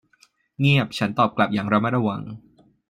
[0.59, 2.21] เงียบ ฉันตอบกลับอย่างระมัดระวัง